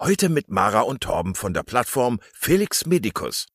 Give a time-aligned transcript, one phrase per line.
[0.00, 3.48] Heute mit Mara und Torben von der Plattform Felix Medicus.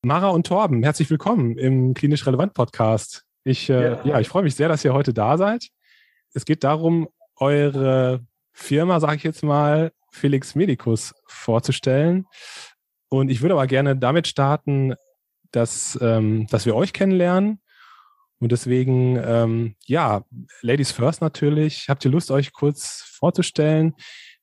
[0.00, 3.24] Mara und Torben, herzlich willkommen im Klinisch Relevant Podcast.
[3.42, 4.04] Ich, äh, ja.
[4.04, 5.70] ja, ich freue mich sehr, dass ihr heute da seid.
[6.34, 12.26] Es geht darum, eure Firma, sage ich jetzt mal, Felix Medicus vorzustellen.
[13.08, 14.94] Und ich würde aber gerne damit starten,
[15.50, 17.60] dass, ähm, dass wir euch kennenlernen.
[18.38, 20.22] Und deswegen, ähm, ja,
[20.62, 21.88] Ladies First natürlich.
[21.88, 23.96] Habt ihr Lust, euch kurz vorzustellen?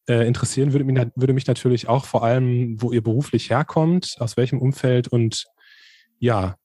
[0.08, 4.38] Äh, interessieren würde mich, würde mich natürlich auch vor allem, wo ihr beruflich herkommt, aus
[4.38, 5.46] welchem Umfeld und
[6.20, 6.58] ja,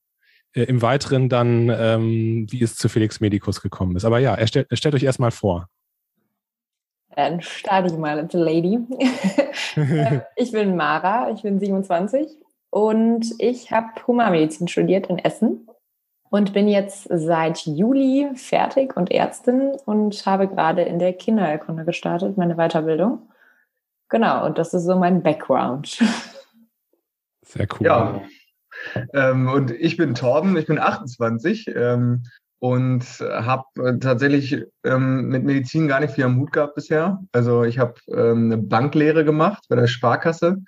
[0.55, 4.05] äh, im Weiteren dann, ähm, wie es zu Felix Medicus gekommen ist.
[4.05, 5.69] Aber ja, erstellt, stellt euch erstmal vor.
[7.17, 8.79] Dann starte ich mal als Lady.
[10.37, 12.27] ich bin Mara, ich bin 27
[12.71, 15.67] und ich habe Humanmedizin studiert in Essen
[16.31, 22.37] und bin jetzt seit Juli fertig und Ärztin und habe gerade in der Kindererkunde gestartet,
[22.37, 23.30] meine Weiterbildung.
[24.11, 25.99] Genau, und das ist so mein Background.
[27.43, 27.87] Sehr cool.
[27.87, 28.23] Ja,
[29.13, 31.71] ähm, und ich bin Torben, ich bin 28.
[31.75, 32.23] Ähm,
[32.61, 37.19] und habe äh, tatsächlich ähm, mit Medizin gar nicht viel am Hut gehabt bisher.
[37.33, 40.59] Also ich habe ähm, eine Banklehre gemacht bei der Sparkasse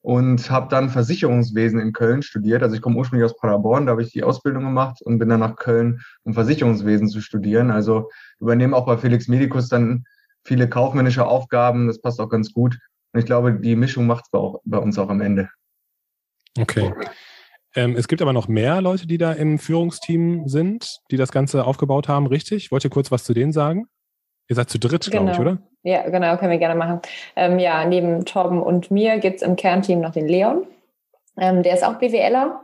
[0.00, 2.62] und habe dann Versicherungswesen in Köln studiert.
[2.62, 5.40] Also ich komme ursprünglich aus Paderborn, da habe ich die Ausbildung gemacht und bin dann
[5.40, 7.70] nach Köln, um Versicherungswesen zu studieren.
[7.70, 10.06] Also übernehme auch bei Felix Medicus dann
[10.44, 11.86] viele kaufmännische Aufgaben.
[11.86, 12.78] Das passt auch ganz gut.
[13.12, 15.48] Und ich glaube, die Mischung macht es bei, bei uns auch am Ende.
[16.58, 16.92] Okay.
[17.74, 21.64] Ähm, es gibt aber noch mehr Leute, die da im Führungsteam sind, die das Ganze
[21.64, 22.70] aufgebaut haben, richtig?
[22.70, 23.86] Wollt ihr kurz was zu denen sagen?
[24.48, 25.24] Ihr seid zu dritt, genau.
[25.24, 25.58] glaube ich, oder?
[25.82, 27.00] Ja, genau, können wir gerne machen.
[27.34, 30.66] Ähm, ja, neben Torben und mir gibt es im Kernteam noch den Leon.
[31.36, 32.60] Ähm, der ist auch BWLer.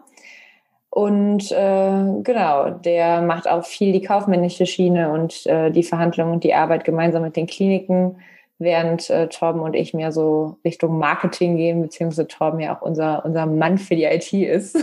[0.91, 6.45] Und äh, genau, der macht auch viel die kaufmännische Schiene und äh, die Verhandlungen und
[6.45, 8.17] die Arbeit gemeinsam mit den Kliniken
[8.59, 13.25] während äh, Torben und ich mehr so Richtung Marketing gehen, beziehungsweise Torben ja auch unser,
[13.25, 14.77] unser Mann für die IT ist.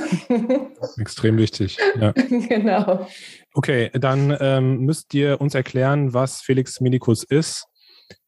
[0.98, 2.12] Extrem wichtig, ja.
[2.12, 3.08] genau.
[3.54, 7.68] Okay, dann ähm, müsst ihr uns erklären, was Felix Medikus ist.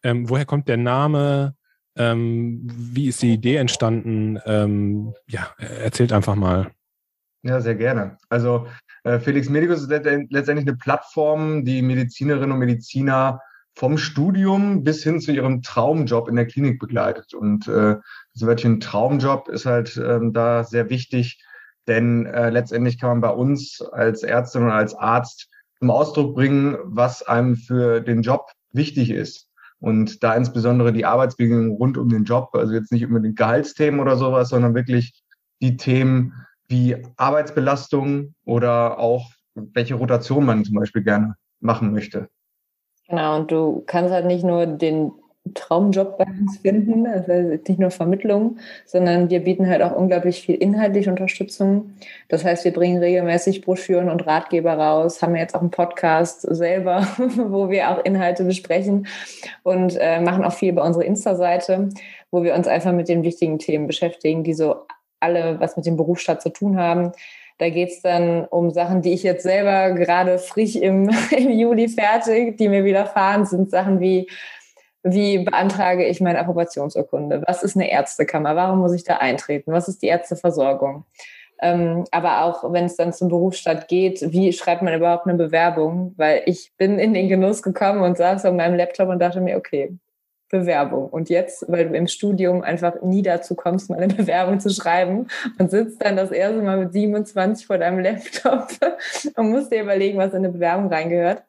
[0.03, 1.55] Ähm, woher kommt der Name?
[1.97, 4.39] Ähm, wie ist die Idee entstanden?
[4.45, 6.71] Ähm, ja, erzählt einfach mal.
[7.43, 8.17] Ja, sehr gerne.
[8.29, 8.67] Also
[9.03, 13.39] äh, Felix Medicus ist letztendlich eine Plattform, die Medizinerinnen und Mediziner
[13.75, 17.33] vom Studium bis hin zu ihrem Traumjob in der Klinik begleitet.
[17.33, 17.95] Und äh,
[18.33, 21.41] das Wörtchen Traumjob ist halt ähm, da sehr wichtig,
[21.87, 26.77] denn äh, letztendlich kann man bei uns als Ärztin oder als Arzt zum Ausdruck bringen,
[26.83, 29.47] was einem für den Job wichtig ist.
[29.79, 34.17] Und da insbesondere die Arbeitsbedingungen rund um den Job, also jetzt nicht unbedingt Gehaltsthemen oder
[34.17, 35.23] sowas, sondern wirklich
[35.61, 36.33] die Themen
[36.69, 42.29] wie Arbeitsbelastung oder auch welche Rotation man zum Beispiel gerne machen möchte.
[43.09, 45.11] Genau, und du kannst halt nicht nur den
[45.55, 50.55] Traumjob bei uns finden, also nicht nur Vermittlung, sondern wir bieten halt auch unglaublich viel
[50.55, 51.95] inhaltliche Unterstützung.
[52.27, 57.07] Das heißt, wir bringen regelmäßig Broschüren und Ratgeber raus, haben jetzt auch einen Podcast selber,
[57.17, 59.07] wo wir auch Inhalte besprechen
[59.63, 61.89] und äh, machen auch viel bei unserer Insta-Seite,
[62.29, 64.85] wo wir uns einfach mit den wichtigen Themen beschäftigen, die so
[65.19, 67.11] alle was mit dem Berufsstaat zu tun haben.
[67.57, 71.89] Da geht es dann um Sachen, die ich jetzt selber gerade frisch im, im Juli
[71.89, 74.27] fertig, die mir widerfahren, sind Sachen wie
[75.03, 77.43] wie beantrage ich meine Approbationsurkunde?
[77.47, 78.55] Was ist eine Ärztekammer?
[78.55, 79.71] Warum muss ich da eintreten?
[79.71, 81.05] Was ist die Ärzteversorgung?
[81.61, 86.13] Ähm, aber auch wenn es dann zum Berufsstaat geht, wie schreibt man überhaupt eine Bewerbung?
[86.17, 89.57] Weil ich bin in den Genuss gekommen und saß an meinem Laptop und dachte mir,
[89.57, 89.97] okay,
[90.49, 91.09] Bewerbung.
[91.09, 95.27] Und jetzt, weil du im Studium einfach nie dazu kommst, mal eine Bewerbung zu schreiben
[95.57, 98.67] und sitzt dann das erste Mal mit 27 vor deinem Laptop
[99.35, 101.43] und musst dir überlegen, was in eine Bewerbung reingehört.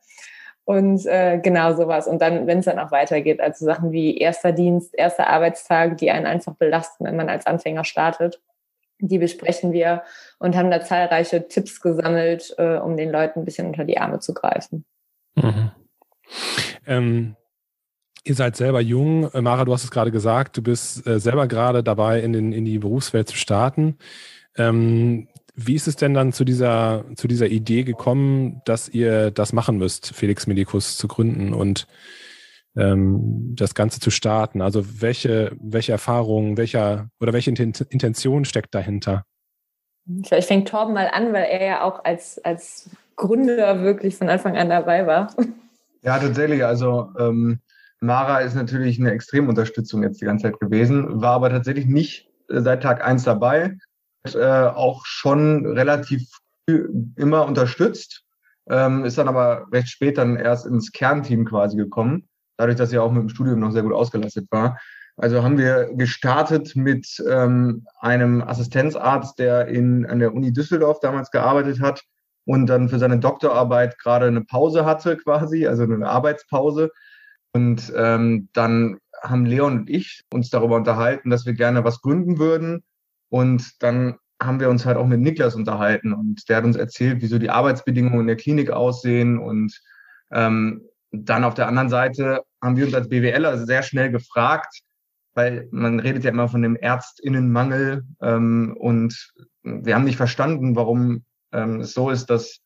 [0.65, 2.07] Und äh, genau sowas.
[2.07, 6.11] Und dann, wenn es dann auch weitergeht, also Sachen wie erster Dienst, erster Arbeitstag, die
[6.11, 8.41] einen einfach belasten, wenn man als Anfänger startet
[9.01, 10.03] die besprechen wir
[10.39, 14.21] und haben da zahlreiche Tipps gesammelt, äh, um den Leuten ein bisschen unter die Arme
[14.21, 14.85] zu greifen.
[15.35, 15.71] Mhm.
[16.87, 17.37] Ähm,
[18.25, 19.31] ihr seid selber jung.
[19.33, 22.53] Äh, Mara, du hast es gerade gesagt, du bist äh, selber gerade dabei, in, den,
[22.53, 23.97] in die Berufswelt zu starten.
[24.57, 29.53] Ähm, wie ist es denn dann zu dieser, zu dieser Idee gekommen, dass ihr das
[29.53, 31.87] machen müsst, Felix Medikus zu gründen und
[32.77, 34.63] ähm, das Ganze zu starten?
[34.63, 39.25] Also welche, welche Erfahrungen, welcher oder welche Intention steckt dahinter?
[40.25, 44.57] Vielleicht fängt Torben mal an, weil er ja auch als, als Gründer wirklich von Anfang
[44.57, 45.35] an dabei war.
[46.03, 46.65] Ja, tatsächlich.
[46.65, 47.61] Also ähm,
[48.01, 52.61] Mara ist natürlich eine Extremunterstützung jetzt die ganze Zeit gewesen, war aber tatsächlich nicht äh,
[52.61, 53.79] seit Tag eins dabei,
[54.27, 56.29] hat, äh, auch schon relativ
[56.69, 58.25] früh immer unterstützt,
[58.69, 62.27] ähm, ist dann aber recht spät dann erst ins Kernteam quasi gekommen
[62.61, 64.79] dadurch, dass sie auch mit dem Studium noch sehr gut ausgelastet war.
[65.17, 71.31] Also haben wir gestartet mit ähm, einem Assistenzarzt, der in, an der Uni Düsseldorf damals
[71.31, 72.03] gearbeitet hat
[72.45, 76.91] und dann für seine Doktorarbeit gerade eine Pause hatte quasi, also eine Arbeitspause.
[77.53, 82.39] Und ähm, dann haben Leon und ich uns darüber unterhalten, dass wir gerne was gründen
[82.39, 82.83] würden.
[83.29, 87.21] Und dann haben wir uns halt auch mit Niklas unterhalten und der hat uns erzählt,
[87.21, 89.79] wieso die Arbeitsbedingungen in der Klinik aussehen und
[90.31, 90.83] ähm,
[91.13, 94.81] dann auf der anderen Seite haben wir uns als BWLer sehr schnell gefragt,
[95.35, 99.33] weil man redet ja immer von dem Ärztinnenmangel ähm, und
[99.63, 102.61] wir haben nicht verstanden, warum ähm, es so ist, dass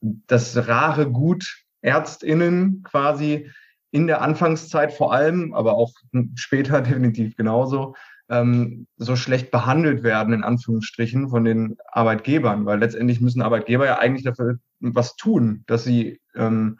[0.00, 3.50] das rare Gut Ärztinnen quasi
[3.96, 5.92] in der Anfangszeit vor allem, aber auch
[6.34, 7.94] später definitiv genauso,
[8.28, 13.98] ähm, so schlecht behandelt werden, in Anführungsstrichen, von den Arbeitgebern, weil letztendlich müssen Arbeitgeber ja
[13.98, 16.78] eigentlich dafür was tun, dass sie ähm,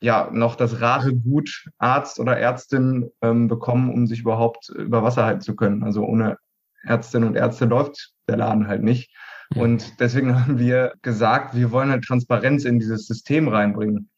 [0.00, 5.26] ja noch das rare Gut Arzt oder Ärztin ähm, bekommen, um sich überhaupt über Wasser
[5.26, 5.82] halten zu können.
[5.82, 6.38] Also ohne
[6.84, 9.14] Ärztin und Ärzte läuft der Laden halt nicht.
[9.54, 14.08] Und deswegen haben wir gesagt, wir wollen halt Transparenz in dieses System reinbringen.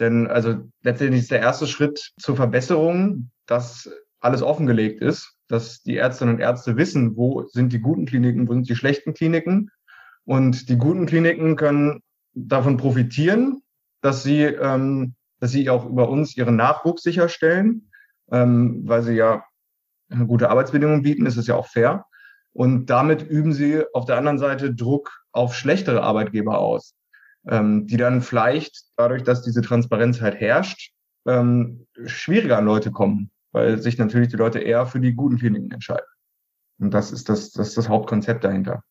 [0.00, 3.90] Denn also letztendlich ist der erste Schritt zur Verbesserung, dass
[4.20, 8.52] alles offengelegt ist, dass die Ärztinnen und Ärzte wissen, wo sind die guten Kliniken, wo
[8.52, 9.70] sind die schlechten Kliniken.
[10.24, 12.02] Und die guten Kliniken können
[12.34, 13.62] davon profitieren,
[14.00, 17.90] dass sie, ähm, dass sie auch über uns ihren Nachwuchs sicherstellen,
[18.30, 19.44] ähm, weil sie ja
[20.26, 22.04] gute Arbeitsbedingungen bieten, ist es ja auch fair.
[22.52, 26.94] Und damit üben sie auf der anderen Seite Druck auf schlechtere Arbeitgeber aus,
[27.46, 30.92] ähm, die dann vielleicht dadurch, dass diese Transparenz halt herrscht,
[31.26, 35.70] ähm, schwieriger an Leute kommen, weil sich natürlich die Leute eher für die guten Kliniken
[35.70, 36.06] entscheiden.
[36.80, 38.82] Und das ist das, das, ist das Hauptkonzept dahinter.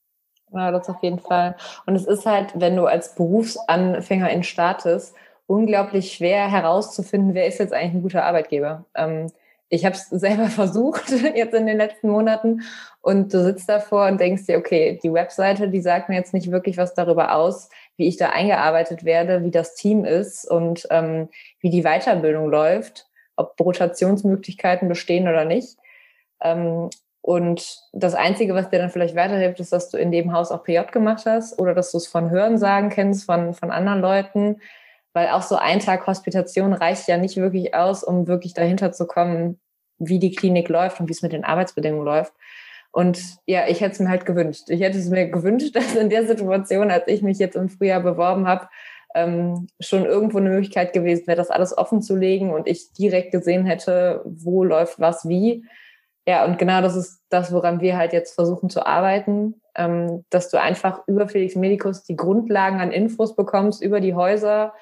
[0.51, 1.55] Ja, das auf jeden Fall.
[1.85, 5.15] Und es ist halt, wenn du als Berufsanfängerin startest,
[5.45, 8.85] unglaublich schwer herauszufinden, wer ist jetzt eigentlich ein guter Arbeitgeber.
[8.95, 9.31] Ähm,
[9.69, 12.61] ich habe es selber versucht jetzt in den letzten Monaten
[13.01, 16.51] und du sitzt davor und denkst dir, okay, die Webseite, die sagt mir jetzt nicht
[16.51, 21.30] wirklich was darüber aus, wie ich da eingearbeitet werde, wie das Team ist und ähm,
[21.59, 25.77] wie die Weiterbildung läuft, ob Rotationsmöglichkeiten bestehen oder nicht.
[26.42, 26.89] Ähm,
[27.21, 30.63] und das Einzige, was dir dann vielleicht weiterhilft, ist, dass du in dem Haus auch
[30.63, 34.61] PJ gemacht hast oder dass du es von Hörensagen kennst, von, von anderen Leuten.
[35.11, 39.07] Weil auch so ein Tag Hospitation reicht ja nicht wirklich aus, um wirklich dahinter zu
[39.07, 39.59] kommen,
[39.97, 42.33] wie die Klinik läuft und wie es mit den Arbeitsbedingungen läuft.
[42.91, 44.69] Und ja, ich hätte es mir halt gewünscht.
[44.69, 48.01] Ich hätte es mir gewünscht, dass in der Situation, als ich mich jetzt im Frühjahr
[48.01, 48.67] beworben habe,
[49.15, 53.31] ähm, schon irgendwo eine Möglichkeit gewesen wäre, das alles offen zu legen und ich direkt
[53.31, 55.63] gesehen hätte, wo läuft was wie
[56.27, 60.49] ja, und genau das ist das, woran wir halt jetzt versuchen zu arbeiten, ähm, dass
[60.49, 64.73] du einfach über Felix Medicus die Grundlagen an Infos bekommst, über die Häuser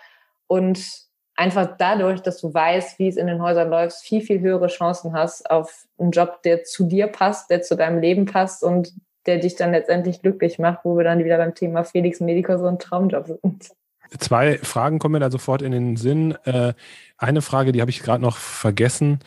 [0.48, 1.05] und
[1.36, 5.14] einfach dadurch, dass du weißt, wie es in den Häusern läuft, viel, viel höhere Chancen
[5.14, 8.94] hast auf einen Job, der zu dir passt, der zu deinem Leben passt und
[9.26, 12.68] der dich dann letztendlich glücklich macht, wo wir dann wieder beim Thema Felix Medicus so
[12.68, 13.72] ein Traumjob sind.
[14.20, 16.36] Zwei Fragen kommen mir da sofort in den Sinn.
[16.46, 16.74] Äh,
[17.18, 19.20] eine Frage, die habe ich gerade noch vergessen.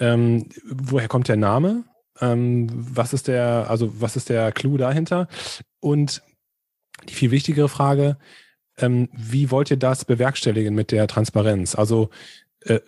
[0.00, 1.84] Ähm, woher kommt der Name?
[2.20, 5.28] Ähm, was ist der, also was ist der Clou dahinter?
[5.78, 6.22] Und
[7.08, 8.16] die viel wichtigere Frage,
[8.78, 11.74] ähm, wie wollt ihr das bewerkstelligen mit der Transparenz?
[11.74, 12.10] Also
[12.60, 12.80] äh,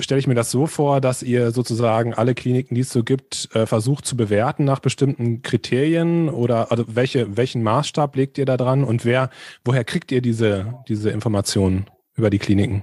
[0.00, 3.48] stelle ich mir das so vor, dass ihr sozusagen alle Kliniken, die es so gibt,
[3.54, 8.56] äh, versucht zu bewerten nach bestimmten Kriterien oder also welche, welchen Maßstab legt ihr da
[8.56, 9.30] dran und wer,
[9.64, 12.82] woher kriegt ihr diese, diese Informationen über die Kliniken?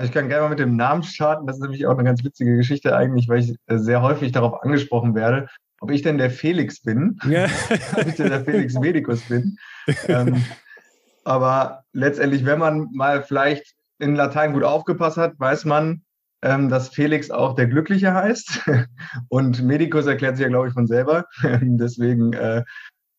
[0.00, 1.46] Ich kann gerne mal mit dem Namen starten.
[1.46, 4.62] Das ist nämlich auch eine ganz witzige Geschichte eigentlich, weil ich äh, sehr häufig darauf
[4.62, 5.48] angesprochen werde,
[5.80, 7.44] ob ich denn der Felix bin, ja.
[7.96, 9.58] ob ich denn der Felix Medicus bin.
[10.08, 10.42] ähm,
[11.24, 16.02] aber letztendlich, wenn man mal vielleicht in Latein gut aufgepasst hat, weiß man,
[16.42, 18.60] ähm, dass Felix auch der Glückliche heißt.
[19.28, 21.24] Und Medicus erklärt sich ja, glaube ich, von selber.
[21.60, 22.64] Deswegen, äh,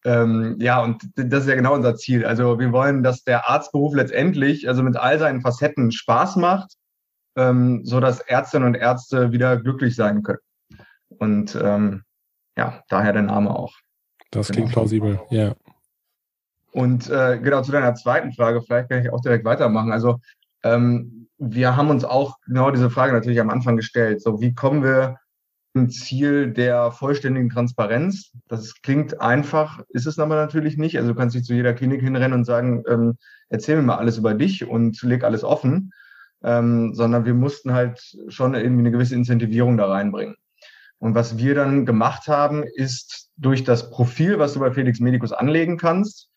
[0.06, 2.25] ähm, ja, und das ist ja genau unser Ziel.
[2.25, 6.75] Also wir wollen, dass der Arztberuf letztendlich, also mit all seinen Facetten Spaß macht,
[7.36, 10.39] ähm, so dass Ärztinnen und Ärzte wieder glücklich sein können.
[11.10, 12.03] Und ähm,
[12.58, 13.74] ja, daher der Name auch.
[14.32, 14.56] Das genau.
[14.56, 15.53] klingt plausibel, ja.
[16.71, 19.91] Und äh, genau zu deiner zweiten Frage, vielleicht kann ich auch direkt weitermachen.
[19.91, 20.19] Also
[20.63, 24.21] ähm, wir haben uns auch genau diese Frage natürlich am Anfang gestellt.
[24.21, 25.17] So, wie kommen wir
[25.73, 28.31] zum Ziel der vollständigen Transparenz?
[28.47, 30.97] Das klingt einfach, ist es aber natürlich nicht.
[30.97, 33.17] Also du kannst nicht zu jeder Klinik hinrennen und sagen, ähm,
[33.49, 35.91] erzähl mir mal alles über dich und leg alles offen,
[36.43, 40.35] ähm, sondern wir mussten halt schon irgendwie eine gewisse Incentivierung da reinbringen.
[40.99, 45.31] Und was wir dann gemacht haben, ist durch das Profil, was du bei Felix Medicus
[45.31, 46.28] anlegen kannst,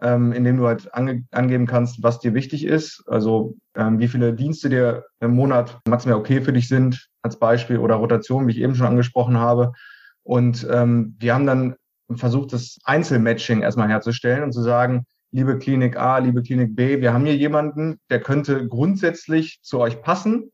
[0.00, 3.02] ähm, indem du halt ange angeben kannst, was dir wichtig ist.
[3.06, 7.78] Also ähm, wie viele Dienste dir im Monat maximal okay für dich sind, als Beispiel,
[7.78, 9.72] oder Rotation, wie ich eben schon angesprochen habe.
[10.22, 11.74] Und ähm, wir haben dann
[12.14, 17.12] versucht, das Einzelmatching erstmal herzustellen und zu sagen, liebe Klinik A, liebe Klinik B, wir
[17.12, 20.50] haben hier jemanden, der könnte grundsätzlich zu euch passen.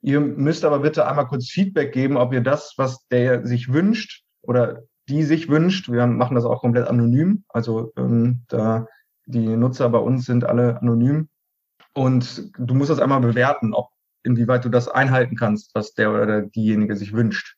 [0.00, 4.24] Ihr müsst aber bitte einmal kurz Feedback geben, ob ihr das, was der sich wünscht
[4.42, 5.90] oder die sich wünscht.
[5.90, 7.44] Wir machen das auch komplett anonym.
[7.48, 8.86] Also ähm, da
[9.26, 11.28] die Nutzer bei uns sind alle anonym.
[11.94, 13.88] Und du musst das einmal bewerten, ob
[14.24, 17.56] inwieweit du das einhalten kannst, was der oder diejenige sich wünscht.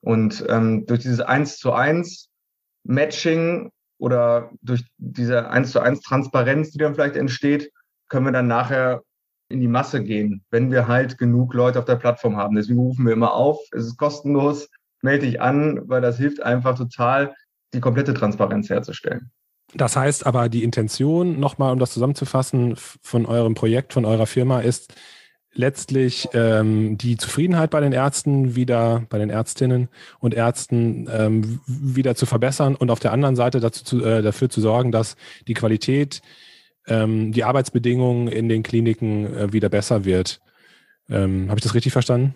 [0.00, 2.30] Und ähm, durch dieses eins zu eins
[2.84, 7.72] Matching oder durch diese eins zu eins Transparenz, die dann vielleicht entsteht,
[8.08, 9.02] können wir dann nachher
[9.48, 12.56] in die Masse gehen, wenn wir halt genug Leute auf der Plattform haben.
[12.56, 14.68] Deswegen rufen wir immer auf, es ist kostenlos,
[15.04, 17.34] melde dich an, weil das hilft einfach total,
[17.72, 19.30] die komplette Transparenz herzustellen.
[19.74, 24.60] Das heißt aber, die Intention, nochmal um das zusammenzufassen, von eurem Projekt, von eurer Firma
[24.60, 24.94] ist
[25.52, 32.16] letztlich ähm, die Zufriedenheit bei den Ärzten wieder, bei den Ärztinnen und Ärzten ähm, wieder
[32.16, 35.54] zu verbessern und auf der anderen Seite dazu zu, äh, dafür zu sorgen, dass die
[35.54, 36.22] Qualität,
[36.86, 40.40] ähm, die Arbeitsbedingungen in den Kliniken äh, wieder besser wird.
[41.08, 42.34] Ähm, Habe ich das richtig verstanden?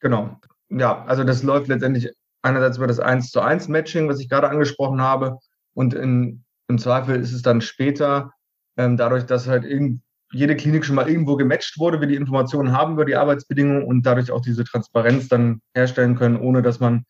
[0.00, 2.10] Genau ja, also das läuft letztendlich
[2.42, 5.38] einerseits über das 1 zu 1 Matching, was ich gerade angesprochen habe.
[5.74, 8.32] Und in, im Zweifel ist es dann später,
[8.76, 12.72] ähm, dadurch, dass halt irgend, jede Klinik schon mal irgendwo gematcht wurde, wir die Informationen
[12.72, 17.04] haben über die Arbeitsbedingungen und dadurch auch diese Transparenz dann herstellen können, ohne dass man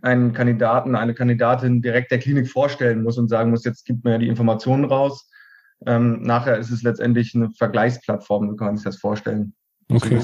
[0.00, 4.18] einen Kandidaten, eine Kandidatin direkt der Klinik vorstellen muss und sagen muss, jetzt gibt mir
[4.18, 5.28] die Informationen raus.
[5.86, 9.54] Ähm, nachher ist es letztendlich eine Vergleichsplattform, so kann man sich das vorstellen.
[9.94, 10.18] Okay.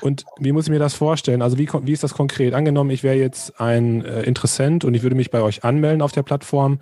[0.00, 1.42] Und wie muss ich mir das vorstellen?
[1.42, 2.54] Also wie, wie ist das konkret?
[2.54, 6.12] Angenommen, ich wäre jetzt ein äh, Interessent und ich würde mich bei euch anmelden auf
[6.12, 6.80] der Plattform.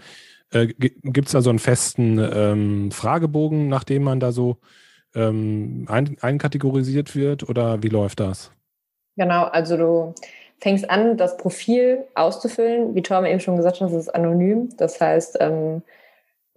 [0.53, 4.59] Äh, Gibt es da so einen festen ähm, Fragebogen, nach dem man da so
[5.15, 8.51] ähm, ein, einkategorisiert wird oder wie läuft das?
[9.17, 10.15] Genau, also du
[10.61, 12.95] fängst an, das Profil auszufüllen.
[12.95, 14.71] Wie Tom eben schon gesagt hat, das ist anonym.
[14.77, 15.83] Das heißt, ähm,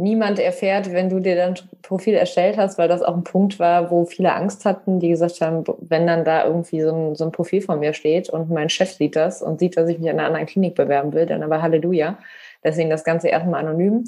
[0.02, 3.92] niemand erfährt, wenn du dir dein Profil erstellt hast, weil das auch ein Punkt war,
[3.92, 7.32] wo viele Angst hatten, die gesagt haben, wenn dann da irgendwie so ein, so ein
[7.32, 10.20] Profil von mir steht und mein Chef sieht das und sieht, dass ich mich an
[10.20, 12.18] einer anderen Klinik bewerben will, dann aber Halleluja.
[12.64, 14.06] Deswegen das Ganze erstmal anonym.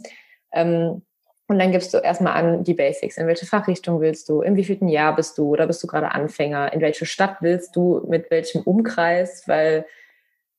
[0.52, 1.02] Ähm,
[1.48, 3.18] und dann gibst du erstmal an die Basics.
[3.18, 4.42] In welche Fachrichtung willst du?
[4.42, 5.50] In wievielten Jahr bist du?
[5.50, 6.72] Oder bist du gerade Anfänger?
[6.74, 8.02] In welche Stadt willst du?
[8.08, 9.48] Mit welchem Umkreis?
[9.48, 9.86] Weil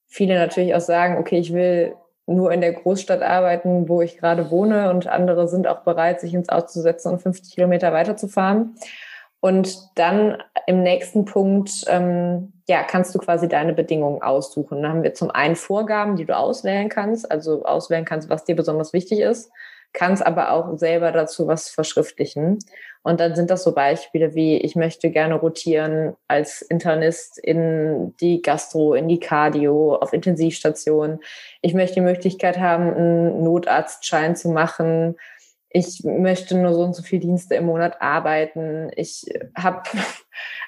[0.06, 1.94] viele natürlich auch sagen, okay, ich will
[2.26, 6.32] nur in der Großstadt arbeiten, wo ich gerade wohne und andere sind auch bereit, sich
[6.34, 8.76] ins Auto zu setzen und 50 Kilometer weiterzufahren.
[9.40, 14.82] Und dann im nächsten Punkt, ähm, ja, kannst du quasi deine Bedingungen aussuchen.
[14.82, 18.56] Da haben wir zum einen Vorgaben, die du auswählen kannst, also auswählen kannst, was dir
[18.56, 19.50] besonders wichtig ist
[19.94, 22.58] kannst aber auch selber dazu was verschriftlichen.
[23.02, 28.42] Und dann sind das so Beispiele wie, ich möchte gerne rotieren als Internist in die
[28.42, 31.20] Gastro, in die Cardio, auf Intensivstation.
[31.62, 35.16] Ich möchte die Möglichkeit haben, einen Notarztschein zu machen.
[35.70, 38.90] Ich möchte nur so und so viele Dienste im Monat arbeiten.
[38.96, 39.82] Ich habe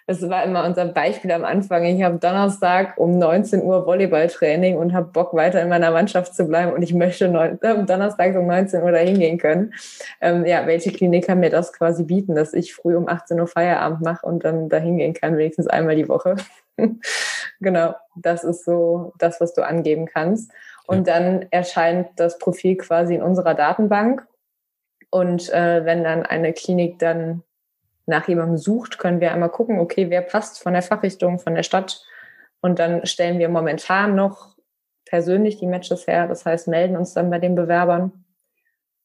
[0.07, 1.85] das war immer unser Beispiel am Anfang.
[1.85, 6.47] Ich habe Donnerstag um 19 Uhr Volleyballtraining und habe Bock, weiter in meiner Mannschaft zu
[6.47, 9.75] bleiben und ich möchte neun, äh, Donnerstag um 19 Uhr da hingehen können.
[10.21, 13.49] Ähm, ja, welche Klinik kann mir das quasi bieten, dass ich früh um 18 Uhr
[13.49, 16.37] Feierabend mache und dann da hingehen kann, wenigstens einmal die Woche?
[17.61, 20.53] genau, das ist so das, was du angeben kannst.
[20.87, 24.25] Und dann erscheint das Profil quasi in unserer Datenbank.
[25.11, 27.43] Und äh, wenn dann eine Klinik dann
[28.07, 31.65] nach jemandem sucht, können wir einmal gucken, okay, wer passt von der Fachrichtung, von der
[31.65, 32.05] Stadt.
[32.61, 34.57] Und dann stellen wir momentan noch
[35.05, 36.27] persönlich die Matches her.
[36.29, 38.25] Das heißt, melden uns dann bei den Bewerbern.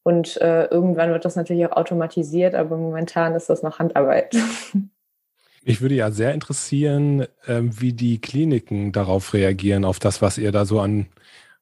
[0.03, 4.35] Und äh, irgendwann wird das natürlich auch automatisiert, aber momentan ist das noch Handarbeit.
[5.63, 10.51] Mich würde ja sehr interessieren, äh, wie die Kliniken darauf reagieren, auf das, was ihr
[10.51, 11.05] da so an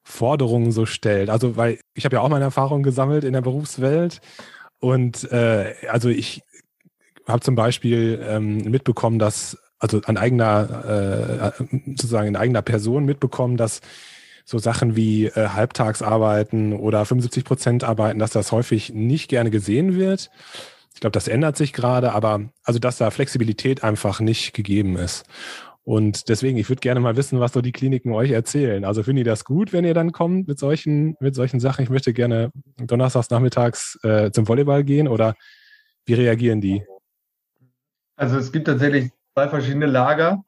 [0.02, 1.28] Forderungen so stellt.
[1.28, 4.22] Also, weil ich habe ja auch meine Erfahrungen gesammelt in der Berufswelt
[4.80, 6.42] und äh, also ich
[7.30, 11.64] habe zum Beispiel ähm, mitbekommen, dass, also an eigener, äh,
[11.96, 13.80] sozusagen in eigener Person mitbekommen, dass
[14.44, 19.96] so Sachen wie äh, Halbtagsarbeiten oder 75 Prozent arbeiten, dass das häufig nicht gerne gesehen
[19.96, 20.30] wird.
[20.94, 25.24] Ich glaube, das ändert sich gerade, aber also dass da Flexibilität einfach nicht gegeben ist.
[25.82, 28.84] Und deswegen, ich würde gerne mal wissen, was so die Kliniken euch erzählen.
[28.84, 31.82] Also finden die das gut, wenn ihr dann kommt mit solchen, mit solchen Sachen?
[31.82, 35.34] Ich möchte gerne donnerstags nachmittags äh, zum Volleyball gehen oder
[36.04, 36.82] wie reagieren die?
[38.20, 40.44] Also es gibt tatsächlich zwei verschiedene Lager.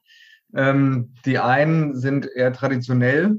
[0.55, 3.39] Ähm, die einen sind eher traditionell,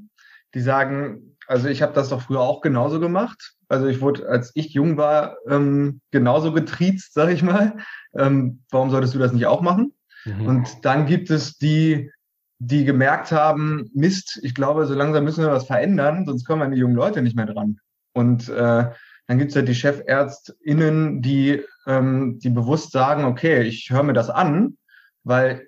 [0.55, 3.53] die sagen, also ich habe das doch früher auch genauso gemacht.
[3.67, 7.77] Also ich wurde, als ich jung war, ähm, genauso getriezt, sag ich mal.
[8.17, 9.93] Ähm, warum solltest du das nicht auch machen?
[10.25, 10.47] Mhm.
[10.47, 12.11] Und dann gibt es die,
[12.57, 16.79] die gemerkt haben, Mist, ich glaube, so langsam müssen wir was verändern, sonst kommen die
[16.79, 17.77] jungen Leute nicht mehr dran.
[18.13, 18.89] Und äh,
[19.27, 24.13] dann gibt es ja die ChefärztInnen, die, ähm, die bewusst sagen, okay, ich höre mir
[24.13, 24.77] das an,
[25.23, 25.67] weil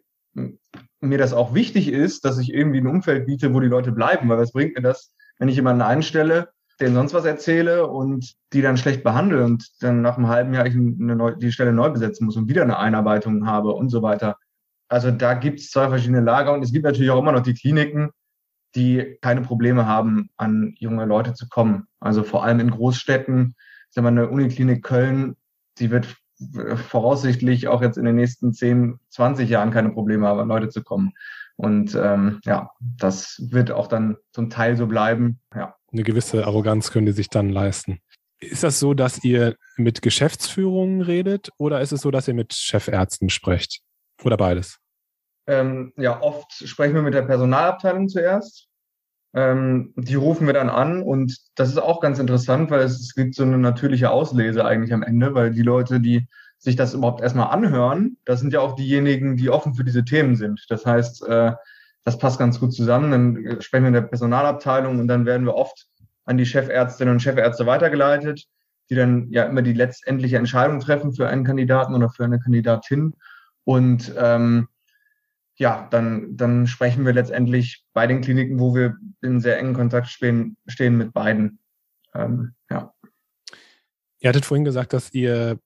[0.99, 4.27] mir das auch wichtig ist, dass ich irgendwie ein Umfeld biete, wo die Leute bleiben,
[4.27, 8.61] weil was bringt mir das, wenn ich jemanden einstelle, den sonst was erzähle und die
[8.61, 11.89] dann schlecht behandle und dann nach einem halben Jahr ich eine neu, die Stelle neu
[11.89, 14.37] besetzen muss und wieder eine Einarbeitung habe und so weiter.
[14.89, 17.53] Also da gibt es zwei verschiedene Lager und es gibt natürlich auch immer noch die
[17.53, 18.11] Kliniken,
[18.75, 21.87] die keine Probleme haben, an junge Leute zu kommen.
[21.99, 23.55] Also vor allem in Großstädten,
[23.89, 25.35] sagen wir eine Uniklinik Köln,
[25.79, 26.15] die wird
[26.75, 30.83] voraussichtlich auch jetzt in den nächsten 10, 20 Jahren keine Probleme haben, an Leute zu
[30.83, 31.13] kommen.
[31.55, 35.39] Und ähm, ja, das wird auch dann zum Teil so bleiben.
[35.55, 35.75] Ja.
[35.93, 37.99] Eine gewisse Arroganz können die sich dann leisten.
[38.39, 42.53] Ist das so, dass ihr mit Geschäftsführungen redet oder ist es so, dass ihr mit
[42.53, 43.79] Chefärzten sprecht?
[44.23, 44.79] Oder beides?
[45.47, 48.67] Ähm, ja, oft sprechen wir mit der Personalabteilung zuerst.
[49.33, 53.15] Ähm, die rufen wir dann an und das ist auch ganz interessant, weil es, es
[53.15, 56.27] gibt so eine natürliche Auslese eigentlich am Ende, weil die Leute, die
[56.57, 60.35] sich das überhaupt erstmal anhören, das sind ja auch diejenigen, die offen für diese Themen
[60.37, 60.65] sind.
[60.69, 61.51] Das heißt, äh,
[62.05, 63.11] das passt ganz gut zusammen.
[63.11, 65.87] Dann sprechen wir in der Personalabteilung und dann werden wir oft
[66.23, 68.45] an die Chefärztinnen und Chefärzte weitergeleitet,
[68.89, 73.13] die dann ja immer die letztendliche Entscheidung treffen für einen Kandidaten oder für eine Kandidatin.
[73.63, 74.67] Und ähm,
[75.57, 80.07] ja, dann, dann sprechen wir letztendlich bei den Kliniken, wo wir in sehr engen Kontakt
[80.07, 81.59] stehen, stehen mit beiden.
[82.13, 82.93] Ähm, ja.
[84.19, 85.59] Ihr hattet vorhin gesagt, dass ihr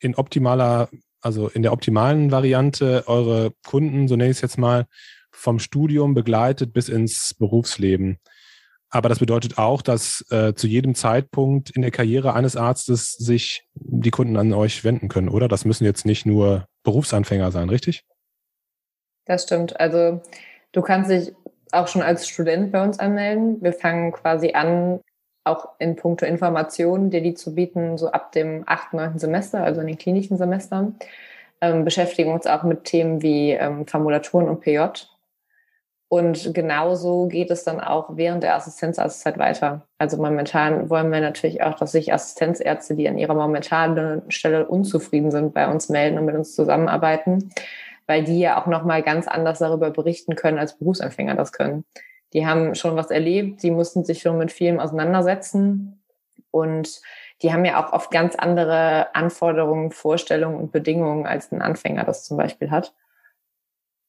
[0.00, 0.88] in optimaler,
[1.20, 4.86] also in der optimalen Variante eure Kunden, so nenne ich es jetzt mal,
[5.30, 8.18] vom Studium begleitet bis ins Berufsleben.
[8.90, 13.64] Aber das bedeutet auch, dass äh, zu jedem Zeitpunkt in der Karriere eines Arztes sich
[13.74, 15.46] die Kunden an euch wenden können, oder?
[15.46, 18.04] Das müssen jetzt nicht nur Berufsanfänger sein, richtig?
[19.28, 19.78] Das stimmt.
[19.78, 20.22] Also
[20.72, 21.34] du kannst dich
[21.70, 23.62] auch schon als Student bei uns anmelden.
[23.62, 25.00] Wir fangen quasi an,
[25.44, 29.18] auch in puncto Informationen, dir die zu bieten, so ab dem 8., 9.
[29.18, 30.96] Semester, also in den klinischen Semestern.
[31.60, 34.80] Ähm, beschäftigen uns auch mit Themen wie ähm, Formulaturen und PJ.
[36.10, 39.82] Und genauso geht es dann auch während der Assistenzarztzeit weiter.
[39.98, 45.30] Also momentan wollen wir natürlich auch, dass sich Assistenzärzte, die an ihrer momentanen Stelle unzufrieden
[45.30, 47.50] sind, bei uns melden und mit uns zusammenarbeiten
[48.08, 51.84] weil die ja auch nochmal ganz anders darüber berichten können, als Berufsanfänger das können.
[52.32, 56.02] Die haben schon was erlebt, die mussten sich schon mit vielem auseinandersetzen
[56.50, 57.00] und
[57.42, 62.24] die haben ja auch oft ganz andere Anforderungen, Vorstellungen und Bedingungen, als ein Anfänger das
[62.24, 62.94] zum Beispiel hat.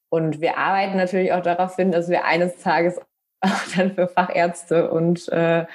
[0.08, 2.98] Und wir arbeiten natürlich auch darauf hin, dass wir eines Tages
[3.40, 5.66] auch dann für Fachärzte und äh,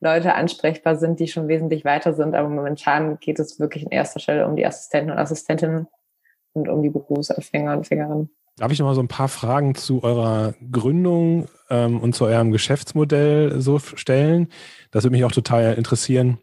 [0.00, 2.34] Leute ansprechbar sind, die schon wesentlich weiter sind.
[2.34, 5.86] Aber momentan geht es wirklich in erster Stelle um die Assistenten und Assistentinnen,
[6.56, 8.30] und um die Berufsanfänger und Anfängerinnen.
[8.56, 12.52] Darf ich noch mal so ein paar Fragen zu eurer Gründung ähm, und zu eurem
[12.52, 14.48] Geschäftsmodell so stellen?
[14.90, 16.38] Das würde mich auch total interessieren.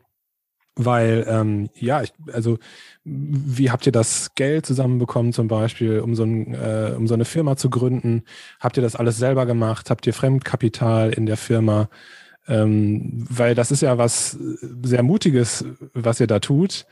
[0.76, 2.58] Weil, ähm, ja, ich, also
[3.04, 7.26] wie habt ihr das Geld zusammenbekommen, zum Beispiel, um so, ein, äh, um so eine
[7.26, 8.24] Firma zu gründen?
[8.60, 9.92] Habt ihr das alles selber gemacht?
[9.92, 11.90] Habt ihr Fremdkapital in der Firma?
[12.48, 14.38] Ähm, weil das ist ja was
[14.82, 16.86] sehr Mutiges, was ihr da tut.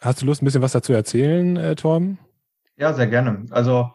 [0.00, 2.18] Hast du Lust, ein bisschen was dazu erzählen, äh, Torben?
[2.76, 3.46] Ja, sehr gerne.
[3.50, 3.90] Also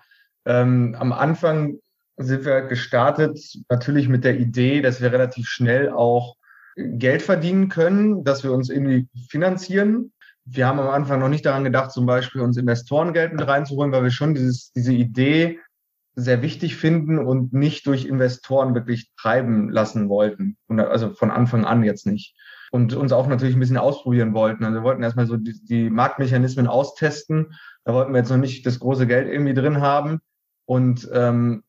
[0.46, 1.80] ähm, am Anfang
[2.18, 3.40] sind wir gestartet
[3.70, 6.36] natürlich mit der Idee, dass wir relativ schnell auch
[6.76, 10.14] Geld verdienen können, dass wir uns irgendwie finanzieren.
[10.46, 14.04] Wir haben am Anfang noch nicht daran gedacht, zum Beispiel uns Investorengeld mit reinzuholen, weil
[14.04, 15.60] wir schon dieses, diese Idee
[16.16, 20.58] sehr wichtig finden und nicht durch Investoren wirklich treiben lassen wollten.
[20.68, 22.36] Also von Anfang an jetzt nicht.
[22.72, 24.64] Und uns auch natürlich ein bisschen ausprobieren wollten.
[24.64, 27.54] Also wir wollten erstmal so die, die Marktmechanismen austesten.
[27.86, 30.20] Da wollten wir jetzt noch nicht das große Geld irgendwie drin haben.
[30.66, 31.64] Und ähm,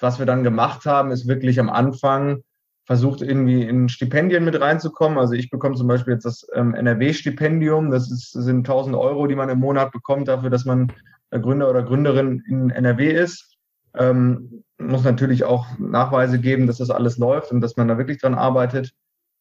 [0.00, 2.42] was wir dann gemacht haben, ist wirklich am Anfang
[2.86, 5.18] versucht irgendwie in Stipendien mit reinzukommen.
[5.18, 7.90] Also ich bekomme zum Beispiel jetzt das ähm, NRW-Stipendium.
[7.90, 10.92] Das ist, sind 1000 Euro, die man im Monat bekommt dafür, dass man
[11.30, 13.56] Gründer oder Gründerin in NRW ist.
[13.94, 18.20] Ähm, muss natürlich auch Nachweise geben, dass das alles läuft und dass man da wirklich
[18.20, 18.92] dran arbeitet.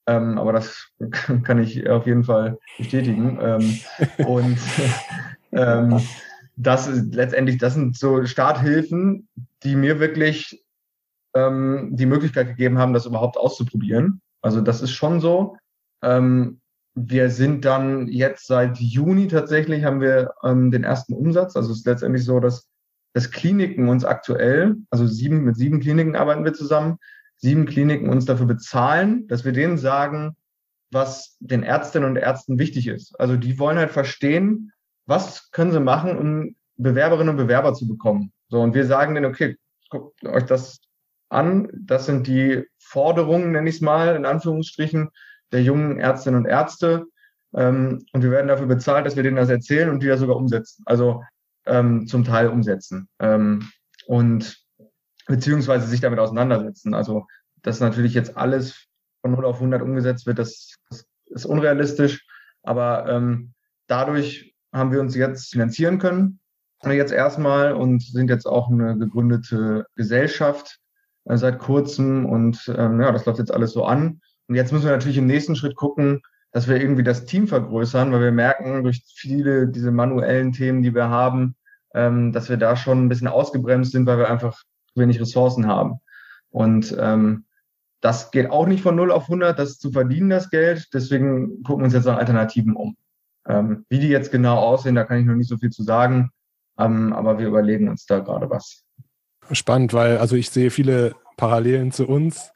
[0.06, 0.90] Ähm, aber das
[1.44, 3.40] kann ich auf jeden Fall bestätigen.
[3.42, 3.80] Ähm,
[4.28, 4.60] und
[5.52, 6.02] ähm,
[6.56, 9.28] das ist letztendlich, das sind so Starthilfen,
[9.64, 10.64] die mir wirklich
[11.34, 14.22] ähm, die Möglichkeit gegeben haben, das überhaupt auszuprobieren.
[14.42, 15.58] Also das ist schon so.
[16.04, 16.60] Ähm,
[16.96, 21.56] wir sind dann jetzt seit Juni tatsächlich haben wir ähm, den ersten Umsatz.
[21.56, 22.68] Also es ist letztendlich so, dass,
[23.14, 26.98] dass Kliniken uns aktuell, also sieben, mit sieben Kliniken arbeiten wir zusammen,
[27.38, 30.36] sieben Kliniken uns dafür bezahlen, dass wir denen sagen,
[30.92, 33.18] was den Ärztinnen und Ärzten wichtig ist.
[33.20, 34.74] Also die wollen halt verstehen,
[35.10, 38.32] was können sie machen, um Bewerberinnen und Bewerber zu bekommen.
[38.48, 39.58] So, und wir sagen denen, okay,
[39.90, 40.80] guckt euch das
[41.30, 41.70] an.
[41.74, 45.10] Das sind die Forderungen, nenne ich es mal, in Anführungsstrichen,
[45.52, 47.06] der jungen Ärztinnen und Ärzte.
[47.56, 50.36] Ähm, und wir werden dafür bezahlt, dass wir denen das erzählen und die das sogar
[50.36, 50.84] umsetzen.
[50.86, 51.24] Also
[51.66, 53.10] ähm, zum Teil umsetzen.
[53.20, 53.68] Ähm,
[54.06, 54.58] und
[55.26, 56.94] beziehungsweise sich damit auseinandersetzen.
[56.94, 57.26] Also,
[57.64, 58.88] dass natürlich jetzt alles
[59.22, 62.26] von 0 auf 100 umgesetzt wird, das, das ist unrealistisch.
[62.64, 63.54] Aber ähm,
[63.88, 66.40] dadurch haben wir uns jetzt finanzieren können,
[66.86, 70.80] jetzt erstmal und sind jetzt auch eine gegründete Gesellschaft,
[71.26, 74.22] äh, seit kurzem und ähm, ja, das läuft jetzt alles so an.
[74.48, 78.12] Und jetzt müssen wir natürlich im nächsten Schritt gucken, dass wir irgendwie das Team vergrößern,
[78.12, 81.56] weil wir merken durch viele diese manuellen Themen, die wir haben,
[81.94, 84.64] ähm, dass wir da schon ein bisschen ausgebremst sind, weil wir einfach
[84.96, 86.00] wenig Ressourcen haben.
[86.50, 87.46] Und ähm,
[88.02, 90.88] das geht auch nicht von 0 auf 100, das zu verdienen, das Geld.
[90.94, 92.96] Deswegen gucken wir uns jetzt nach Alternativen um.
[93.50, 96.30] Ähm, wie die jetzt genau aussehen, da kann ich noch nicht so viel zu sagen.
[96.78, 98.84] Ähm, aber wir überlegen uns da gerade was
[99.52, 102.52] spannend, weil also ich sehe viele Parallelen zu uns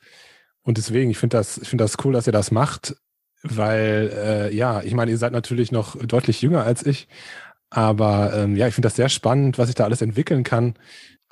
[0.62, 2.96] und deswegen, ich finde das, ich finde das cool, dass ihr das macht,
[3.42, 7.08] weil äh, ja, ich meine, ihr seid natürlich noch deutlich jünger als ich,
[7.70, 10.76] aber ähm, ja, ich finde das sehr spannend, was ich da alles entwickeln kann.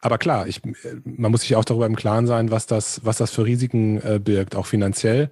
[0.01, 0.61] Aber klar, ich,
[1.03, 4.19] man muss sich auch darüber im Klaren sein, was das, was das für Risiken äh,
[4.19, 5.29] birgt, auch finanziell.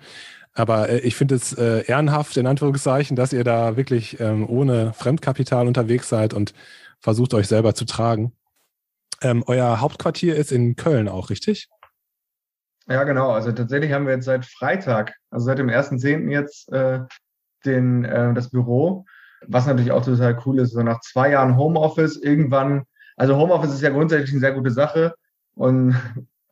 [0.60, 4.91] Aber äh, ich finde es äh, ehrenhaft, in Anführungszeichen, dass ihr da wirklich ähm, ohne
[4.91, 6.54] Fremdkapital unterwegs seid und
[7.00, 8.34] versucht euch selber zu tragen.
[9.22, 11.69] Ähm, euer Hauptquartier ist in Köln auch, richtig?
[12.88, 13.32] Ja, genau.
[13.32, 16.30] Also tatsächlich haben wir jetzt seit Freitag, also seit dem 1.10.
[16.30, 17.00] jetzt äh,
[17.65, 19.06] den, äh, das Büro,
[19.48, 20.72] was natürlich auch total cool ist.
[20.72, 22.84] So nach zwei Jahren Homeoffice irgendwann,
[23.15, 25.15] also Homeoffice ist ja grundsätzlich eine sehr gute Sache
[25.56, 25.95] und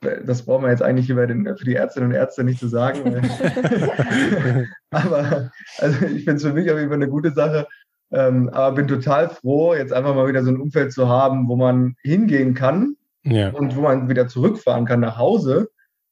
[0.02, 3.16] das brauchen wir jetzt eigentlich über den, für die Ärztinnen und Ärzte nicht zu sagen.
[4.92, 7.68] Aber also ich finde es für mich auf jeden Fall eine gute Sache,
[8.12, 11.58] ähm, aber bin total froh, jetzt einfach mal wieder so ein Umfeld zu haben, wo
[11.58, 13.50] man hingehen kann ja.
[13.50, 15.70] und wo man wieder zurückfahren kann nach Hause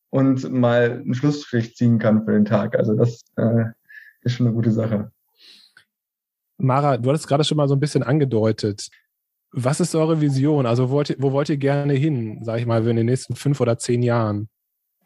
[0.09, 2.77] und mal einen Schlussstrich ziehen kann für den Tag.
[2.77, 3.65] Also das äh,
[4.21, 5.11] ist schon eine gute Sache.
[6.57, 8.89] Mara, du hattest gerade schon mal so ein bisschen angedeutet.
[9.57, 10.65] Was ist eure Vision?
[10.65, 13.35] Also wo wollt ihr, wo wollt ihr gerne hin, sage ich mal, in den nächsten
[13.35, 14.49] fünf oder zehn Jahren?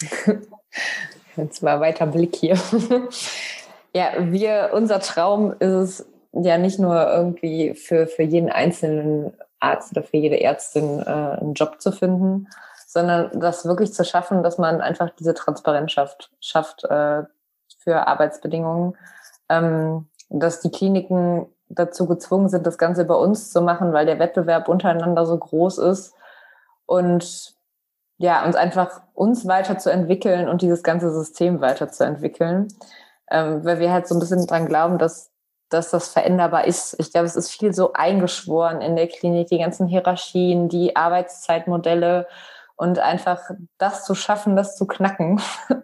[1.38, 2.58] Jetzt mal weiter Blick hier.
[3.94, 9.92] ja, wir, unser Traum ist es, ja nicht nur irgendwie für, für jeden einzelnen Arzt
[9.92, 12.48] oder für jede Ärztin äh, einen Job zu finden,
[12.88, 17.24] sondern das wirklich zu schaffen, dass man einfach diese Transparenz schafft, schafft äh,
[17.78, 18.98] für Arbeitsbedingungen,
[19.50, 24.20] ähm, dass die Kliniken dazu gezwungen sind, das Ganze bei uns zu machen, weil der
[24.20, 26.14] Wettbewerb untereinander so groß ist
[26.86, 27.56] und
[28.18, 32.68] ja, uns einfach uns weiterzuentwickeln und dieses ganze System weiterzuentwickeln,
[33.32, 35.32] ähm, weil wir halt so ein bisschen dran glauben, dass
[35.70, 36.96] dass das veränderbar ist.
[37.00, 42.28] Ich glaube, es ist viel so eingeschworen in der Klinik, die ganzen Hierarchien, die Arbeitszeitmodelle
[42.76, 45.42] und einfach das zu schaffen, das zu knacken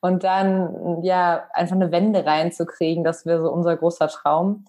[0.00, 4.64] und dann ja einfach eine Wende reinzukriegen, das wäre so unser großer Traum.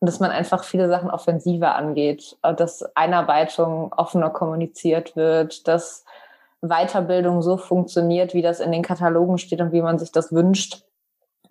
[0.00, 6.04] Und dass man einfach viele Sachen offensiver angeht, dass Einarbeitung offener kommuniziert wird, dass
[6.60, 10.82] Weiterbildung so funktioniert, wie das in den Katalogen steht und wie man sich das wünscht.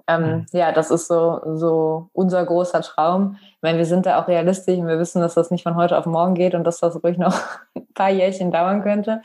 [0.08, 0.46] Ähm, mhm.
[0.52, 3.38] ja, das ist so, so unser großer Traum.
[3.42, 5.98] Ich meine, wir sind da auch realistisch und wir wissen, dass das nicht von heute
[5.98, 7.36] auf morgen geht und dass das ruhig noch
[7.76, 9.22] ein paar Jährchen dauern könnte.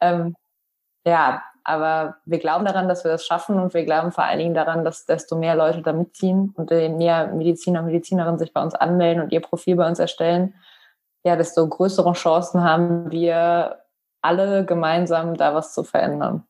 [0.00, 0.34] Ähm,
[1.06, 4.54] ja, aber wir glauben daran, dass wir das schaffen und wir glauben vor allen Dingen
[4.54, 8.62] daran, dass desto mehr Leute da mitziehen und je mehr Mediziner und Medizinerinnen sich bei
[8.62, 10.54] uns anmelden und ihr Profil bei uns erstellen,
[11.24, 13.80] ja, desto größere Chancen haben wir
[14.22, 16.44] alle gemeinsam da was zu verändern.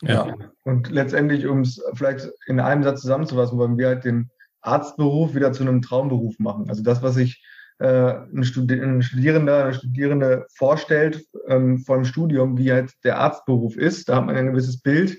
[0.00, 0.34] Ja,
[0.64, 4.30] und letztendlich, um es vielleicht in einem Satz zusammenzufassen, wollen wir halt den
[4.62, 6.70] Arztberuf wieder zu einem Traumberuf machen.
[6.70, 12.04] Also das, was sich äh, ein, Studi ein Studierender, eine Studierende vorstellt ähm, vor dem
[12.04, 15.18] Studium, wie halt der Arztberuf ist, da hat man ein gewisses Bild,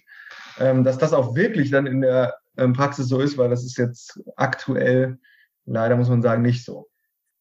[0.60, 3.78] ähm, dass das auch wirklich dann in der ähm, Praxis so ist, weil das ist
[3.78, 5.20] jetzt aktuell
[5.66, 6.88] leider, muss man sagen, nicht so.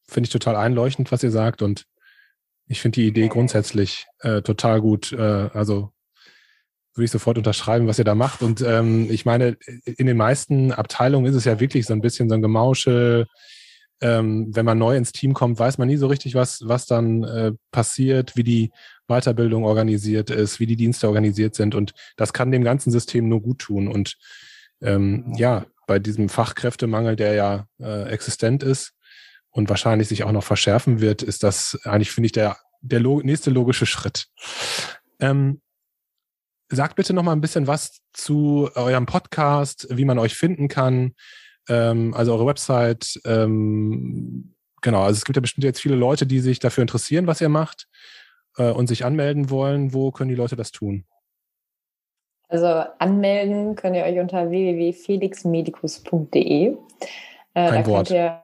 [0.07, 1.87] Finde ich total einleuchtend, was ihr sagt und
[2.69, 5.13] ich finde die Idee grundsätzlich äh, total gut.
[5.13, 5.93] Äh, also
[6.95, 8.43] würde ich sofort unterschreiben, was ihr da macht.
[8.43, 12.29] Und ähm, ich meine, in den meisten Abteilungen ist es ja wirklich so ein bisschen
[12.29, 13.27] so ein Gemausche.
[14.03, 17.25] Ähm, wenn man neu ins Team kommt, weiß man nie so richtig, was, was dann
[17.25, 18.71] äh, passiert, wie die
[19.09, 21.75] Weiterbildung organisiert ist, wie die Dienste organisiert sind.
[21.75, 23.89] Und das kann dem ganzen System nur gut tun.
[23.89, 24.17] Und
[24.83, 28.93] ähm, ja, bei diesem Fachkräftemangel, der ja äh, existent ist,
[29.57, 33.25] und wahrscheinlich sich auch noch verschärfen wird, ist das eigentlich, finde ich, der, der log
[33.25, 34.27] nächste logische Schritt.
[35.19, 35.63] Ähm,
[36.69, 41.15] sagt bitte noch mal ein bisschen was zu eurem Podcast, wie man euch finden kann,
[41.69, 43.21] ähm, also eure Website.
[43.25, 47.41] Ähm, genau, also es gibt ja bestimmt jetzt viele Leute, die sich dafür interessieren, was
[47.41, 47.89] ihr macht
[48.57, 49.93] äh, und sich anmelden wollen.
[49.93, 51.05] Wo können die Leute das tun?
[52.49, 52.67] Also
[52.99, 56.67] anmelden könnt ihr euch unter www.felixmedicus.de.
[56.67, 56.77] Äh,
[57.55, 58.09] Ein da Wort.
[58.09, 58.43] könnt ihr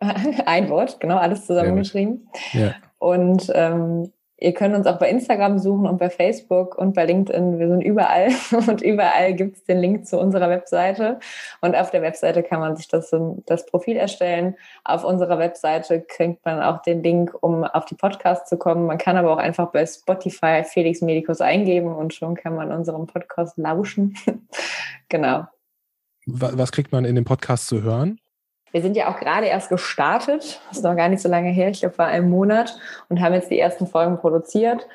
[0.46, 2.28] Ein Wort, genau, alles zusammengeschrieben.
[2.52, 2.74] Ja.
[2.98, 4.12] Und ähm,
[4.44, 7.58] ihr könnt uns auch bei Instagram suchen und bei Facebook und bei LinkedIn.
[7.58, 8.28] Wir sind überall
[8.68, 11.18] und überall gibt es den Link zu unserer Webseite.
[11.62, 13.10] Und auf der Webseite kann man sich das,
[13.46, 14.54] das Profil erstellen.
[14.84, 18.86] Auf unserer Webseite kriegt man auch den Link, um auf die Podcasts zu kommen.
[18.86, 23.06] Man kann aber auch einfach bei Spotify Felix Medicus eingeben und schon kann man unserem
[23.06, 24.14] Podcast lauschen.
[25.08, 25.46] genau.
[26.26, 28.20] Was kriegt man in dem Podcast zu hören?
[28.74, 31.68] Wir sind ja auch gerade erst gestartet, das ist noch gar nicht so lange her,
[31.68, 32.76] ich glaube vor einem Monat.
[33.08, 34.88] Und haben jetzt die ersten Folgen produziert.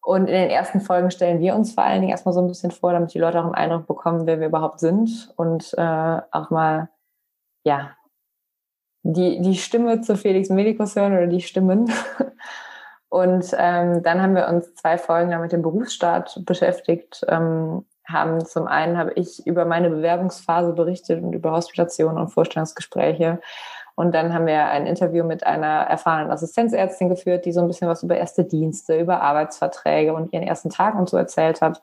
[0.00, 2.70] Und in den ersten Folgen stellen wir uns vor allen Dingen erstmal so ein bisschen
[2.70, 5.32] vor, damit die Leute auch einen Eindruck bekommen, wer wir überhaupt sind.
[5.34, 6.88] Und äh, auch mal,
[7.64, 7.96] ja,
[9.02, 11.90] die, die Stimme zu Felix Medicus hören oder die Stimmen.
[13.08, 18.66] Und ähm, dann haben wir uns zwei Folgen mit dem Berufsstart beschäftigt, ähm, haben zum
[18.66, 23.40] einen habe ich über meine Bewerbungsphase berichtet und über Hospitationen und Vorstellungsgespräche.
[23.96, 27.88] Und dann haben wir ein Interview mit einer erfahrenen Assistenzärztin geführt, die so ein bisschen
[27.88, 31.80] was über erste Dienste, über Arbeitsverträge und ihren ersten Tag und so erzählt hat.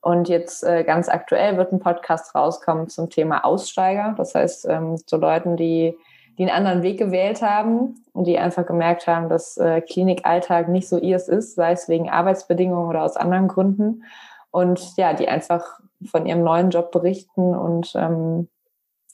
[0.00, 4.14] Und jetzt äh, ganz aktuell wird ein Podcast rauskommen zum Thema Aussteiger.
[4.16, 5.96] Das heißt, ähm, zu Leuten, die,
[6.36, 10.88] die einen anderen Weg gewählt haben und die einfach gemerkt haben, dass äh, Klinikalltag nicht
[10.88, 14.02] so ihrs ist, sei es wegen Arbeitsbedingungen oder aus anderen Gründen
[14.56, 18.48] und ja, die einfach von ihrem neuen Job berichten und ähm,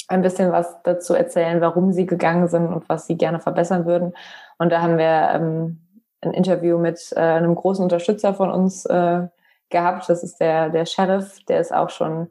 [0.07, 4.15] ein bisschen was dazu erzählen, warum sie gegangen sind und was sie gerne verbessern würden.
[4.59, 5.81] Und da haben wir ähm,
[6.21, 9.27] ein Interview mit äh, einem großen Unterstützer von uns äh,
[9.69, 10.09] gehabt.
[10.09, 12.31] Das ist der, der Sheriff, der ist auch schon,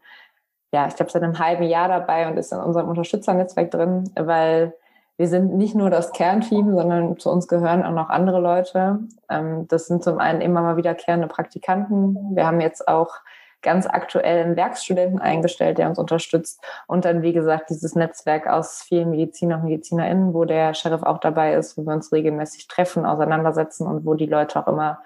[0.71, 4.73] ja, ich glaube, seit einem halben Jahr dabei und ist in unserem Unterstützernetzwerk drin, weil
[5.17, 8.99] wir sind nicht nur das Kernteam, sondern zu uns gehören auch noch andere Leute.
[9.29, 12.35] Ähm, das sind zum einen immer mal wiederkehrende Praktikanten.
[12.35, 13.15] Wir haben jetzt auch
[13.61, 16.59] ganz aktuell einen Werkstudenten eingestellt, der uns unterstützt.
[16.87, 21.19] Und dann, wie gesagt, dieses Netzwerk aus vielen Mediziner und MedizinerInnen, wo der Sheriff auch
[21.19, 24.99] dabei ist, wo wir uns regelmäßig treffen, auseinandersetzen und wo die Leute auch immer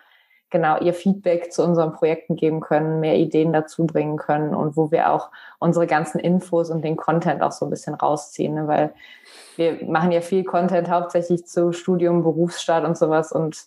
[0.49, 4.91] genau ihr Feedback zu unseren Projekten geben können, mehr Ideen dazu bringen können und wo
[4.91, 5.29] wir auch
[5.59, 8.67] unsere ganzen Infos und den Content auch so ein bisschen rausziehen, ne?
[8.67, 8.93] weil
[9.57, 13.31] wir machen ja viel Content hauptsächlich zu Studium, Berufsstart und sowas.
[13.31, 13.65] Und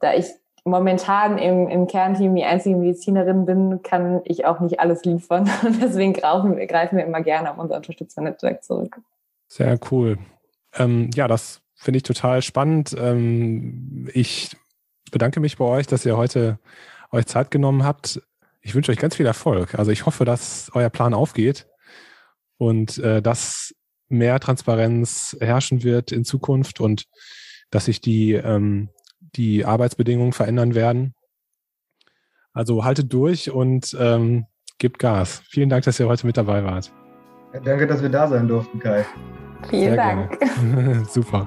[0.00, 0.26] da ich
[0.64, 5.50] momentan im, im Kernteam die einzige Medizinerin bin, kann ich auch nicht alles liefern.
[5.62, 9.00] Und deswegen greifen, greifen wir immer gerne auf unser Unterstützernetzwerk zurück.
[9.46, 10.18] Sehr cool.
[10.74, 12.96] Ähm, ja, das finde ich total spannend.
[12.98, 14.56] Ähm, ich
[15.14, 16.58] bedanke mich bei euch, dass ihr heute
[17.12, 18.20] euch Zeit genommen habt.
[18.62, 19.76] Ich wünsche euch ganz viel Erfolg.
[19.76, 21.68] Also ich hoffe, dass euer Plan aufgeht
[22.58, 23.74] und äh, dass
[24.08, 27.04] mehr Transparenz herrschen wird in Zukunft und
[27.70, 31.14] dass sich die, ähm, die Arbeitsbedingungen verändern werden.
[32.52, 34.46] Also haltet durch und ähm,
[34.78, 35.42] gebt Gas.
[35.48, 36.92] Vielen Dank, dass ihr heute mit dabei wart.
[37.64, 39.06] Danke, dass wir da sein durften, Kai.
[39.70, 41.08] Vielen Sehr Dank.
[41.08, 41.46] Super.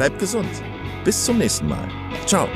[0.00, 0.48] bleib gesund.
[1.04, 1.86] Bis zum nächsten Mal.
[2.24, 2.48] Ciao.